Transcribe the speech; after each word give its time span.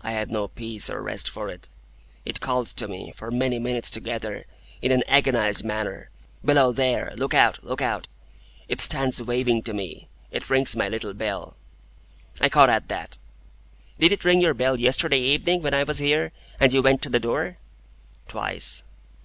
"I 0.00 0.12
have 0.12 0.30
no 0.30 0.46
peace 0.46 0.88
or 0.88 1.02
rest 1.02 1.28
for 1.28 1.48
it. 1.48 1.68
It 2.24 2.38
calls 2.38 2.72
to 2.74 2.86
me, 2.86 3.10
for 3.10 3.32
many 3.32 3.58
minutes 3.58 3.90
together, 3.90 4.44
in 4.80 4.92
an 4.92 5.02
agonised 5.08 5.64
manner, 5.64 6.08
'Below 6.44 6.70
there! 6.70 7.12
Look 7.16 7.34
out! 7.34 7.64
Look 7.64 7.82
out!' 7.82 8.06
It 8.68 8.80
stands 8.80 9.20
waving 9.20 9.62
to 9.64 9.74
me. 9.74 10.06
It 10.30 10.48
rings 10.50 10.76
my 10.76 10.88
little 10.88 11.14
bell—" 11.14 11.56
I 12.40 12.48
caught 12.48 12.70
at 12.70 12.86
that. 12.90 13.18
"Did 13.98 14.12
it 14.12 14.24
ring 14.24 14.40
your 14.40 14.54
bell 14.54 14.78
yesterday 14.78 15.18
evening 15.18 15.62
when 15.62 15.74
I 15.74 15.82
was 15.82 15.98
here, 15.98 16.30
and 16.60 16.72
you 16.72 16.80
went 16.80 17.02
to 17.02 17.10
the 17.10 17.18
door?" 17.18 17.58
"Twice." 18.28 18.84